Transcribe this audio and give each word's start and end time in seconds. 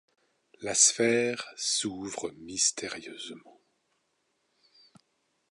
La 0.61 0.73
sphère 0.73 1.47
s'ouvre 1.57 2.31
mystérieusement. 2.39 3.61